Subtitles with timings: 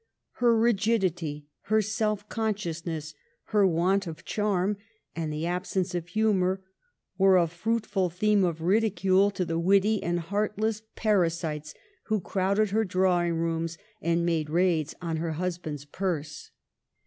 [0.37, 3.13] Her rigidity, her self con sciousness,
[3.53, 4.77] her want of charm,
[5.15, 6.59] and absence of humor,
[7.19, 11.75] were a fruitful thejne of ridicule to the witty and heartless parasites
[12.05, 16.49] who crowded her drawing rooms and made raids on her husbarid's purse.